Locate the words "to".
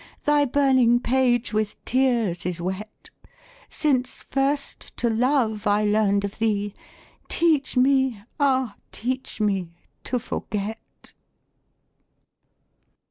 4.97-5.11, 10.05-10.17